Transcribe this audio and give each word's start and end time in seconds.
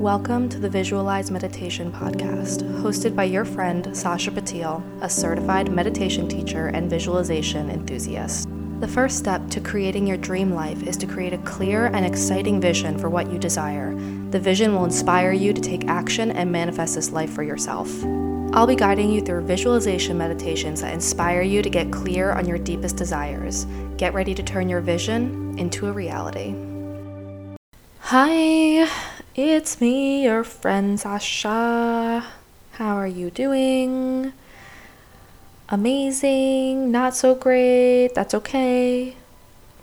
Welcome 0.00 0.48
to 0.48 0.58
the 0.58 0.70
Visualize 0.70 1.30
Meditation 1.30 1.92
Podcast, 1.92 2.62
hosted 2.80 3.14
by 3.14 3.24
your 3.24 3.44
friend 3.44 3.94
Sasha 3.94 4.30
Patil, 4.30 4.82
a 5.02 5.10
certified 5.10 5.70
meditation 5.70 6.26
teacher 6.26 6.68
and 6.68 6.88
visualization 6.88 7.68
enthusiast. 7.68 8.48
The 8.80 8.88
first 8.88 9.18
step 9.18 9.46
to 9.50 9.60
creating 9.60 10.06
your 10.06 10.16
dream 10.16 10.54
life 10.54 10.82
is 10.84 10.96
to 10.96 11.06
create 11.06 11.34
a 11.34 11.38
clear 11.44 11.88
and 11.88 12.06
exciting 12.06 12.62
vision 12.62 12.96
for 12.96 13.10
what 13.10 13.30
you 13.30 13.38
desire. 13.38 13.94
The 14.30 14.40
vision 14.40 14.74
will 14.74 14.86
inspire 14.86 15.32
you 15.32 15.52
to 15.52 15.60
take 15.60 15.86
action 15.86 16.30
and 16.30 16.50
manifest 16.50 16.94
this 16.94 17.10
life 17.10 17.34
for 17.34 17.42
yourself. 17.42 17.90
I'll 18.54 18.66
be 18.66 18.76
guiding 18.76 19.10
you 19.10 19.20
through 19.20 19.44
visualization 19.44 20.16
meditations 20.16 20.80
that 20.80 20.94
inspire 20.94 21.42
you 21.42 21.60
to 21.60 21.68
get 21.68 21.92
clear 21.92 22.32
on 22.32 22.48
your 22.48 22.56
deepest 22.56 22.96
desires. 22.96 23.66
Get 23.98 24.14
ready 24.14 24.34
to 24.34 24.42
turn 24.42 24.70
your 24.70 24.80
vision 24.80 25.58
into 25.58 25.88
a 25.88 25.92
reality. 25.92 26.54
Hi, 27.98 28.88
it's 29.36 29.80
me, 29.80 30.24
your 30.24 30.42
friend 30.42 30.98
Sasha. 30.98 32.26
How 32.72 32.96
are 32.96 33.06
you 33.06 33.30
doing? 33.30 34.32
Amazing, 35.68 36.90
not 36.90 37.14
so 37.14 37.36
great, 37.36 38.08
that's 38.14 38.34
okay. 38.34 39.14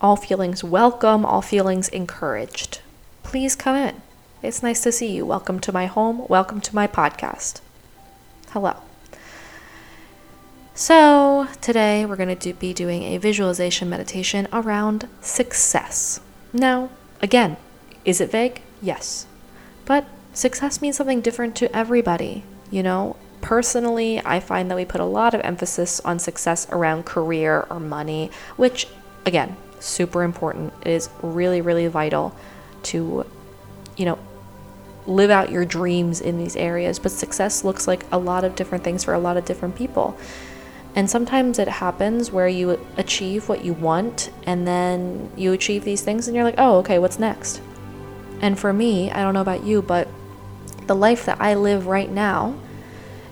All 0.00 0.14
feelings 0.14 0.62
welcome, 0.62 1.24
all 1.24 1.42
feelings 1.42 1.88
encouraged. 1.88 2.80
Please 3.24 3.56
come 3.56 3.74
in. 3.74 4.02
It's 4.42 4.62
nice 4.62 4.80
to 4.82 4.92
see 4.92 5.12
you. 5.12 5.26
Welcome 5.26 5.58
to 5.60 5.72
my 5.72 5.86
home. 5.86 6.26
Welcome 6.28 6.60
to 6.60 6.74
my 6.74 6.86
podcast. 6.86 7.60
Hello. 8.50 8.76
So, 10.74 11.48
today 11.60 12.06
we're 12.06 12.16
going 12.16 12.36
to 12.36 12.52
be 12.54 12.72
doing 12.72 13.02
a 13.02 13.18
visualization 13.18 13.90
meditation 13.90 14.46
around 14.52 15.08
success. 15.20 16.20
Now, 16.52 16.90
again, 17.20 17.56
is 18.04 18.20
it 18.20 18.30
vague? 18.30 18.62
Yes. 18.80 19.26
But 19.84 20.06
success 20.32 20.80
means 20.80 20.96
something 20.96 21.20
different 21.20 21.56
to 21.56 21.74
everybody. 21.76 22.44
You 22.70 22.82
know, 22.82 23.16
personally, 23.40 24.20
I 24.24 24.40
find 24.40 24.70
that 24.70 24.76
we 24.76 24.84
put 24.84 25.00
a 25.00 25.04
lot 25.04 25.34
of 25.34 25.40
emphasis 25.42 26.00
on 26.00 26.18
success 26.18 26.66
around 26.70 27.04
career 27.04 27.66
or 27.68 27.80
money, 27.80 28.30
which, 28.56 28.86
again, 29.26 29.56
super 29.80 30.22
important. 30.22 30.72
It 30.82 30.92
is 30.92 31.10
really, 31.22 31.60
really 31.60 31.86
vital 31.88 32.34
to, 32.84 33.26
you 33.96 34.04
know, 34.04 34.18
live 35.06 35.30
out 35.30 35.50
your 35.50 35.64
dreams 35.64 36.20
in 36.20 36.38
these 36.38 36.56
areas. 36.56 36.98
But 36.98 37.12
success 37.12 37.64
looks 37.64 37.88
like 37.88 38.06
a 38.12 38.18
lot 38.18 38.44
of 38.44 38.54
different 38.54 38.84
things 38.84 39.04
for 39.04 39.14
a 39.14 39.18
lot 39.18 39.36
of 39.36 39.44
different 39.44 39.76
people. 39.76 40.16
And 40.94 41.08
sometimes 41.10 41.58
it 41.58 41.68
happens 41.68 42.30
where 42.30 42.48
you 42.48 42.78
achieve 42.96 43.48
what 43.48 43.64
you 43.64 43.72
want 43.72 44.30
and 44.46 44.66
then 44.66 45.30
you 45.36 45.52
achieve 45.52 45.84
these 45.84 46.02
things 46.02 46.28
and 46.28 46.34
you're 46.34 46.44
like, 46.44 46.56
oh, 46.58 46.78
okay, 46.78 46.98
what's 46.98 47.18
next? 47.18 47.60
And 48.42 48.58
for 48.58 48.72
me, 48.72 49.10
I 49.10 49.22
don't 49.22 49.32
know 49.32 49.40
about 49.40 49.64
you, 49.64 49.80
but 49.80 50.08
the 50.86 50.96
life 50.96 51.24
that 51.26 51.40
I 51.40 51.54
live 51.54 51.86
right 51.86 52.10
now 52.10 52.56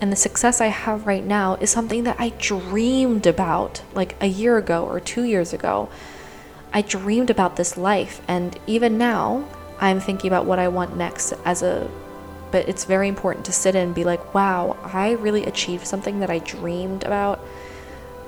and 0.00 0.10
the 0.10 0.16
success 0.16 0.60
I 0.60 0.66
have 0.66 1.06
right 1.06 1.24
now 1.24 1.54
is 1.56 1.70
something 1.70 2.04
that 2.04 2.16
I 2.18 2.30
dreamed 2.30 3.26
about 3.26 3.82
like 3.94 4.16
a 4.20 4.26
year 4.26 4.56
ago 4.56 4.84
or 4.84 4.98
two 4.98 5.22
years 5.22 5.52
ago. 5.52 5.88
I 6.72 6.82
dreamed 6.82 7.30
about 7.30 7.54
this 7.54 7.76
life, 7.76 8.20
and 8.26 8.58
even 8.66 8.98
now, 8.98 9.48
I'm 9.78 10.00
thinking 10.00 10.28
about 10.28 10.44
what 10.46 10.58
I 10.58 10.66
want 10.68 10.96
next 10.96 11.32
as 11.44 11.62
a. 11.62 11.88
But 12.50 12.68
it's 12.68 12.84
very 12.84 13.08
important 13.08 13.44
to 13.46 13.52
sit 13.52 13.74
and 13.74 13.94
be 13.94 14.04
like, 14.04 14.34
wow, 14.34 14.76
I 14.82 15.12
really 15.12 15.44
achieved 15.44 15.86
something 15.86 16.20
that 16.20 16.30
I 16.30 16.38
dreamed 16.38 17.04
about 17.04 17.40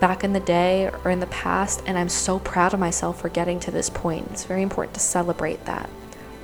back 0.00 0.22
in 0.24 0.32
the 0.32 0.41
day 0.41 0.91
or 1.04 1.10
in 1.10 1.20
the 1.20 1.27
past, 1.27 1.82
and 1.86 1.98
I'm 1.98 2.08
so 2.08 2.38
proud 2.38 2.74
of 2.74 2.80
myself 2.80 3.20
for 3.20 3.28
getting 3.28 3.58
to 3.60 3.70
this 3.70 3.91
point. 3.91 4.28
It's 4.30 4.44
very 4.44 4.62
important 4.62 4.94
to 4.94 5.00
celebrate 5.00 5.64
that. 5.64 5.91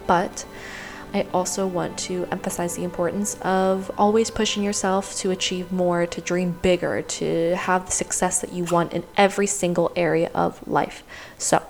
But 0.06 0.45
I 1.14 1.27
also 1.34 1.67
want 1.67 1.98
to 2.00 2.27
emphasize 2.31 2.77
the 2.77 2.84
importance 2.84 3.36
of 3.42 3.91
always 3.98 4.31
pushing 4.31 4.62
yourself 4.62 5.14
to 5.17 5.31
achieve 5.31 5.70
more, 5.70 6.06
to 6.06 6.20
dream 6.20 6.59
bigger, 6.62 7.03
to 7.03 7.54
have 7.56 7.87
the 7.87 7.93
success 7.93 8.41
that 8.41 8.53
you 8.53 8.65
want 8.65 8.94
in 8.94 9.04
every 9.16 9.47
single 9.47 9.93
area 9.94 10.31
of 10.34 10.66
life. 10.66 11.03
So, 11.37 11.62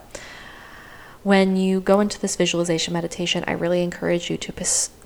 when 1.25 1.57
you 1.57 1.81
go 1.81 2.01
into 2.01 2.21
this 2.21 2.37
visualization 2.37 2.95
meditation, 2.95 3.45
I 3.47 3.53
really 3.53 3.83
encourage 3.83 4.31
you 4.31 4.37
to 4.39 4.53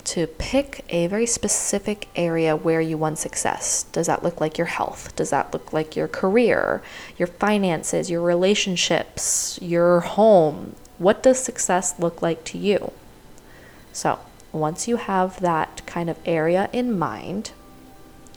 to 0.05 0.27
pick 0.27 0.85
a 0.89 1.09
very 1.09 1.27
specific 1.27 2.09
area 2.15 2.55
where 2.55 2.81
you 2.81 2.97
want 2.97 3.19
success. 3.19 3.83
Does 3.91 4.07
that 4.07 4.23
look 4.23 4.41
like 4.41 4.57
your 4.57 4.69
health? 4.69 5.15
Does 5.17 5.31
that 5.31 5.53
look 5.53 5.73
like 5.73 5.97
your 5.97 6.07
career, 6.07 6.81
your 7.19 7.27
finances, 7.27 8.09
your 8.09 8.23
relationships, 8.23 9.59
your 9.61 10.01
home? 10.01 10.77
What 10.99 11.25
does 11.25 11.41
success 11.43 11.99
look 11.99 12.23
like 12.23 12.45
to 12.45 12.59
you? 12.59 12.93
So, 13.97 14.19
once 14.53 14.87
you 14.87 14.97
have 14.97 15.41
that 15.41 15.81
kind 15.87 16.11
of 16.11 16.19
area 16.27 16.69
in 16.71 16.99
mind, 16.99 17.53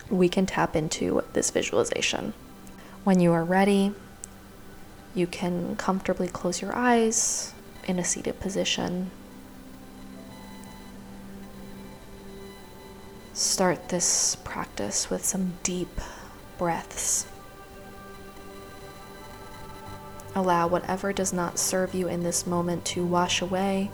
we 0.10 0.30
can 0.30 0.46
tap 0.46 0.74
into 0.74 1.22
this 1.34 1.52
visualization. 1.52 2.32
When 3.04 3.20
you 3.20 3.34
are 3.34 3.44
ready, 3.44 3.94
you 5.14 5.28
can 5.28 5.76
comfortably 5.76 6.30
close 6.30 6.62
your 6.62 6.74
eyes 6.74 7.54
in 7.90 8.00
a 8.00 8.06
seated 8.06 8.40
position. 8.40 9.12
Start 13.34 13.90
this 13.90 14.38
practice 14.46 15.10
with 15.10 15.26
some 15.26 15.58
deep 15.64 16.00
breaths. 16.58 17.28
Allow 20.34 20.70
whatever 20.70 21.12
does 21.12 21.34
not 21.34 21.60
serve 21.60 21.94
you 21.94 22.08
in 22.08 22.24
this 22.24 22.48
moment 22.48 22.86
to 22.86 23.04
wash 23.04 23.42
away 23.42 23.92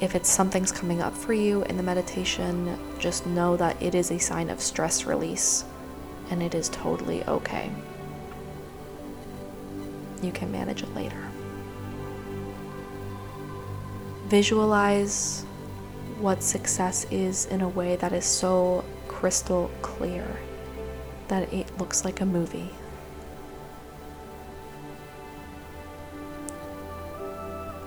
if 0.00 0.14
it's 0.14 0.30
something's 0.30 0.72
coming 0.72 1.02
up 1.02 1.14
for 1.14 1.34
you 1.34 1.62
in 1.64 1.76
the 1.76 1.82
meditation, 1.82 2.78
just 2.98 3.26
know 3.26 3.56
that 3.56 3.80
it 3.82 3.94
is 3.94 4.10
a 4.10 4.18
sign 4.18 4.48
of 4.48 4.60
stress 4.60 5.04
release 5.04 5.64
and 6.30 6.42
it 6.42 6.54
is 6.54 6.68
totally 6.70 7.22
okay. 7.24 7.70
You 10.22 10.32
can 10.32 10.50
manage 10.50 10.82
it 10.82 10.94
later. 10.94 11.22
Visualize 14.28 15.44
what 16.18 16.42
success 16.42 17.06
is 17.10 17.46
in 17.46 17.60
a 17.60 17.68
way 17.68 17.96
that 17.96 18.12
is 18.12 18.24
so 18.24 18.84
crystal 19.08 19.70
clear 19.82 20.26
that 21.28 21.52
it 21.52 21.78
looks 21.78 22.04
like 22.04 22.20
a 22.20 22.26
movie. 22.26 22.70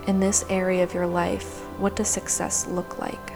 In 0.07 0.19
this 0.19 0.43
area 0.49 0.83
of 0.83 0.93
your 0.93 1.07
life, 1.07 1.62
what 1.77 1.95
does 1.95 2.07
success 2.07 2.67
look 2.67 2.99
like? 2.99 3.33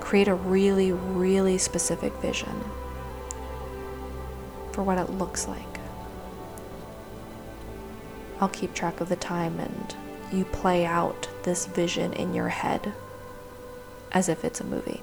Create 0.00 0.28
a 0.28 0.34
really, 0.34 0.92
really 0.92 1.58
specific 1.58 2.12
vision 2.14 2.62
for 4.72 4.82
what 4.82 4.98
it 4.98 5.10
looks 5.10 5.46
like. 5.46 5.80
I'll 8.40 8.48
keep 8.48 8.74
track 8.74 9.00
of 9.00 9.08
the 9.08 9.16
time 9.16 9.60
and 9.60 9.94
you 10.32 10.44
play 10.46 10.84
out 10.84 11.28
this 11.44 11.66
vision 11.66 12.12
in 12.14 12.34
your 12.34 12.48
head 12.48 12.92
as 14.10 14.28
if 14.28 14.44
it's 14.44 14.60
a 14.60 14.64
movie. 14.64 15.02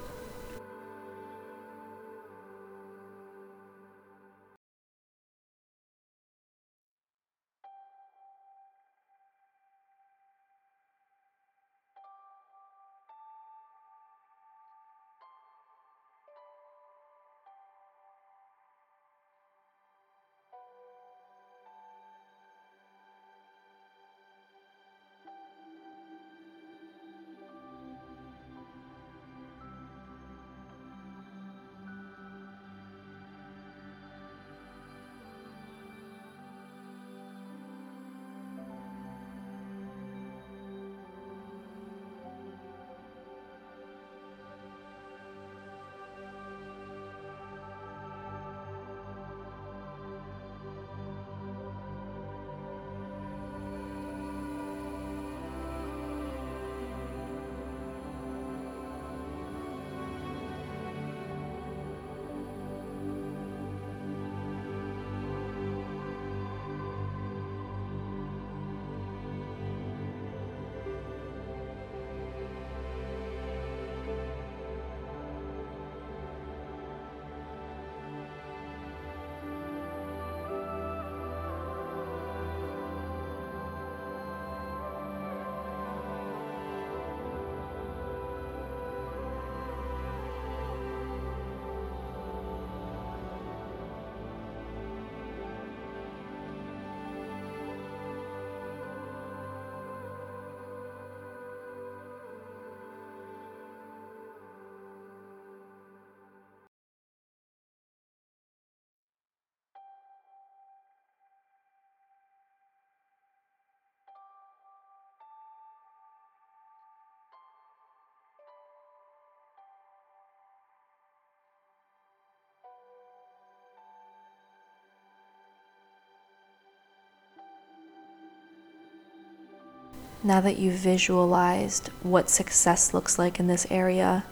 Now 130.21 130.42
that 130.42 130.57
you've 130.57 130.74
visualized 130.74 131.88
what 132.04 132.30
success 132.30 132.94
looks 132.94 133.18
like 133.18 133.39
in 133.39 133.48
this 133.48 133.66
area, 133.69 134.25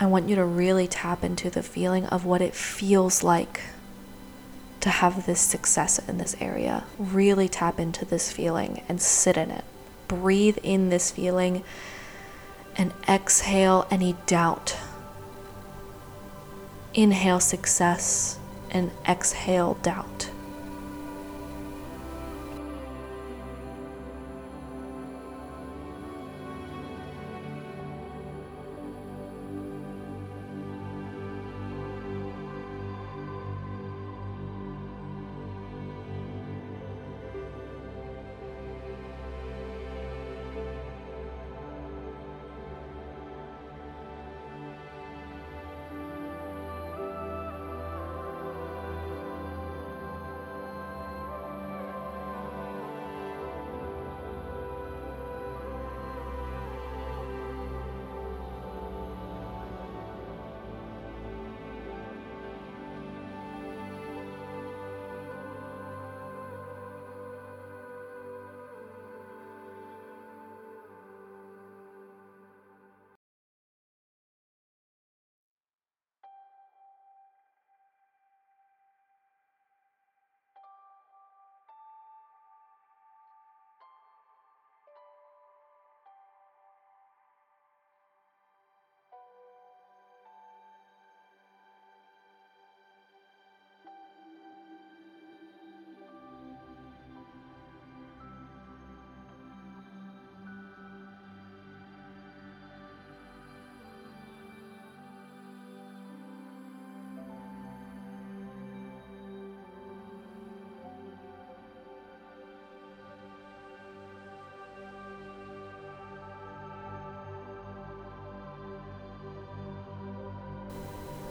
I 0.00 0.06
want 0.06 0.28
you 0.28 0.36
to 0.36 0.44
really 0.44 0.86
tap 0.86 1.22
into 1.22 1.50
the 1.50 1.62
feeling 1.62 2.06
of 2.06 2.24
what 2.24 2.40
it 2.40 2.54
feels 2.54 3.22
like 3.22 3.60
to 4.80 4.88
have 4.88 5.26
this 5.26 5.40
success 5.40 5.98
in 6.08 6.18
this 6.18 6.36
area. 6.40 6.84
Really 6.98 7.48
tap 7.48 7.78
into 7.78 8.04
this 8.04 8.32
feeling 8.32 8.82
and 8.88 9.00
sit 9.00 9.36
in 9.36 9.50
it. 9.50 9.64
Breathe 10.08 10.58
in 10.62 10.88
this 10.88 11.10
feeling 11.10 11.62
and 12.76 12.94
exhale 13.08 13.86
any 13.90 14.16
doubt. 14.26 14.76
Inhale 16.94 17.40
success 17.40 18.38
and 18.70 18.90
exhale 19.06 19.74
doubt. 19.82 20.30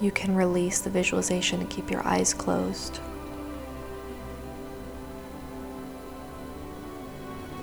You 0.01 0.11
can 0.11 0.35
release 0.35 0.79
the 0.79 0.89
visualization 0.89 1.61
and 1.61 1.69
keep 1.69 1.89
your 1.89 2.05
eyes 2.05 2.33
closed. 2.33 2.99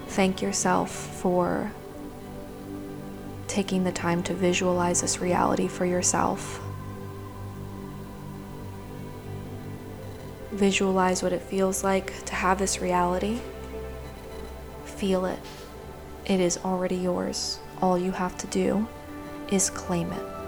Thank 0.09 0.43
yourself 0.43 0.91
for 0.91 1.73
taking 3.49 3.85
the 3.85 3.93
time 3.93 4.23
to 4.23 4.35
visualize 4.35 5.03
this 5.03 5.21
reality 5.21 5.69
for 5.69 5.85
yourself. 5.85 6.61
Visualize 10.53 11.23
what 11.23 11.33
it 11.33 11.43
feels 11.43 11.83
like 11.83 12.25
to 12.27 12.35
have 12.35 12.59
this 12.59 12.81
reality. 12.81 13.41
Feel 14.85 15.25
it. 15.25 15.39
It 16.27 16.41
is 16.41 16.59
already 16.59 16.97
yours. 16.97 17.59
All 17.81 17.99
you 17.99 18.13
have 18.13 18.37
to 18.39 18.47
do 18.47 18.87
is 19.51 19.71
claim 19.71 20.13
it. 20.13 20.42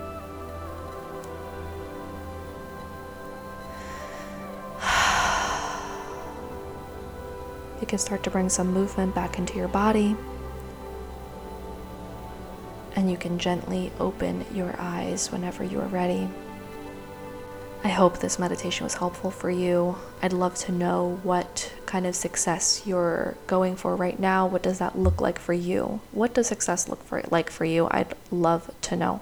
You 7.84 7.86
can 7.86 7.98
start 7.98 8.22
to 8.22 8.30
bring 8.30 8.48
some 8.48 8.72
movement 8.72 9.14
back 9.14 9.38
into 9.38 9.58
your 9.58 9.68
body. 9.68 10.16
And 12.96 13.10
you 13.10 13.18
can 13.18 13.38
gently 13.38 13.92
open 14.00 14.46
your 14.54 14.74
eyes 14.78 15.30
whenever 15.30 15.62
you 15.62 15.82
are 15.82 15.88
ready. 15.88 16.26
I 17.84 17.88
hope 17.88 18.20
this 18.20 18.38
meditation 18.38 18.84
was 18.84 18.94
helpful 18.94 19.30
for 19.30 19.50
you. 19.50 19.96
I'd 20.22 20.32
love 20.32 20.54
to 20.60 20.72
know 20.72 21.20
what 21.24 21.74
kind 21.84 22.06
of 22.06 22.16
success 22.16 22.86
you're 22.86 23.36
going 23.46 23.76
for 23.76 23.94
right 23.96 24.18
now. 24.18 24.46
What 24.46 24.62
does 24.62 24.78
that 24.78 24.98
look 24.98 25.20
like 25.20 25.38
for 25.38 25.52
you? 25.52 26.00
What 26.10 26.32
does 26.32 26.46
success 26.46 26.88
look 26.88 27.04
for 27.04 27.22
like 27.30 27.50
for 27.50 27.66
you? 27.66 27.88
I'd 27.90 28.14
love 28.30 28.70
to 28.80 28.96
know. 28.96 29.20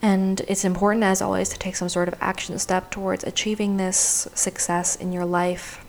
And 0.00 0.42
it's 0.42 0.64
important, 0.64 1.02
as 1.02 1.20
always, 1.20 1.48
to 1.48 1.58
take 1.58 1.74
some 1.74 1.88
sort 1.88 2.06
of 2.06 2.14
action 2.20 2.56
step 2.60 2.92
towards 2.92 3.24
achieving 3.24 3.78
this 3.78 4.28
success 4.32 4.94
in 4.94 5.12
your 5.12 5.24
life 5.24 5.83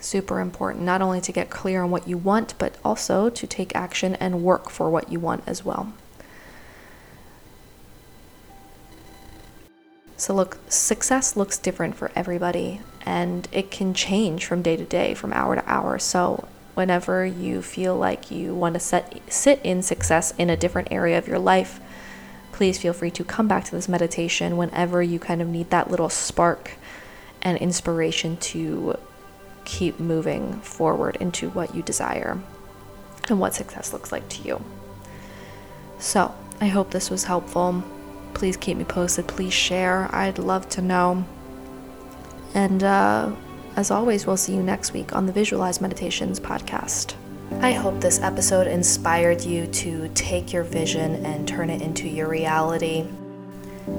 super 0.00 0.40
important 0.40 0.84
not 0.84 1.02
only 1.02 1.20
to 1.20 1.32
get 1.32 1.50
clear 1.50 1.82
on 1.82 1.90
what 1.90 2.08
you 2.08 2.16
want, 2.16 2.54
but 2.58 2.76
also 2.84 3.28
to 3.30 3.46
take 3.46 3.74
action 3.74 4.14
and 4.16 4.42
work 4.42 4.70
for 4.70 4.90
what 4.90 5.10
you 5.10 5.20
want 5.20 5.42
as 5.46 5.64
well. 5.64 5.92
So, 10.16 10.34
look, 10.34 10.58
success 10.68 11.36
looks 11.36 11.58
different 11.58 11.94
for 11.94 12.10
everybody 12.16 12.80
and 13.06 13.46
it 13.52 13.70
can 13.70 13.94
change 13.94 14.46
from 14.46 14.62
day 14.62 14.76
to 14.76 14.84
day, 14.84 15.14
from 15.14 15.32
hour 15.32 15.54
to 15.54 15.62
hour. 15.70 15.98
So, 16.00 16.48
whenever 16.74 17.24
you 17.24 17.62
feel 17.62 17.96
like 17.96 18.30
you 18.30 18.54
want 18.54 18.74
to 18.74 18.80
set, 18.80 19.20
sit 19.32 19.60
in 19.62 19.80
success 19.80 20.34
in 20.36 20.50
a 20.50 20.56
different 20.56 20.88
area 20.90 21.18
of 21.18 21.28
your 21.28 21.38
life, 21.38 21.80
please 22.50 22.78
feel 22.78 22.92
free 22.92 23.12
to 23.12 23.22
come 23.22 23.46
back 23.46 23.64
to 23.64 23.70
this 23.70 23.88
meditation 23.88 24.56
whenever 24.56 25.00
you 25.02 25.20
kind 25.20 25.40
of 25.40 25.46
need 25.46 25.70
that 25.70 25.90
little 25.90 26.08
spark 26.08 26.72
and 27.40 27.56
inspiration 27.58 28.36
to 28.38 28.98
keep 29.68 30.00
moving 30.00 30.54
forward 30.60 31.16
into 31.16 31.50
what 31.50 31.74
you 31.74 31.82
desire 31.82 32.40
and 33.28 33.38
what 33.38 33.54
success 33.54 33.92
looks 33.92 34.10
like 34.10 34.26
to 34.30 34.42
you. 34.42 34.64
So, 35.98 36.34
I 36.58 36.68
hope 36.68 36.90
this 36.90 37.10
was 37.10 37.24
helpful. 37.24 37.84
Please 38.32 38.56
keep 38.56 38.78
me 38.78 38.84
posted. 38.84 39.28
Please 39.28 39.52
share. 39.52 40.08
I'd 40.14 40.38
love 40.38 40.68
to 40.70 40.82
know. 40.82 41.24
And 42.54 42.82
uh, 42.82 43.30
as 43.76 43.90
always, 43.90 44.26
we'll 44.26 44.38
see 44.38 44.54
you 44.54 44.62
next 44.62 44.94
week 44.94 45.14
on 45.14 45.26
the 45.26 45.32
Visualize 45.32 45.82
Meditations 45.82 46.40
podcast. 46.40 47.14
I 47.60 47.72
hope 47.72 48.00
this 48.00 48.20
episode 48.20 48.66
inspired 48.66 49.42
you 49.42 49.66
to 49.66 50.08
take 50.14 50.52
your 50.52 50.64
vision 50.64 51.26
and 51.26 51.46
turn 51.46 51.68
it 51.68 51.82
into 51.82 52.08
your 52.08 52.28
reality. 52.28 53.06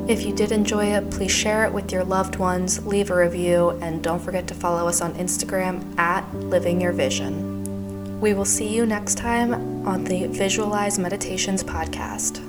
If 0.07 0.25
you 0.25 0.33
did 0.33 0.51
enjoy 0.51 0.85
it, 0.85 1.11
please 1.11 1.31
share 1.31 1.65
it 1.65 1.71
with 1.71 1.91
your 1.91 2.03
loved 2.03 2.37
ones, 2.37 2.85
leave 2.85 3.11
a 3.11 3.15
review, 3.15 3.77
and 3.81 4.01
don't 4.01 4.19
forget 4.19 4.47
to 4.47 4.55
follow 4.55 4.87
us 4.87 5.01
on 5.01 5.13
Instagram 5.13 5.97
at 5.99 6.33
Living 6.33 6.81
Your 6.81 6.93
Vision. 6.93 8.19
We 8.19 8.33
will 8.33 8.45
see 8.45 8.67
you 8.67 8.85
next 8.85 9.19
time 9.19 9.53
on 9.87 10.03
the 10.03 10.25
Visualize 10.27 10.97
Meditations 10.97 11.63
podcast. 11.63 12.48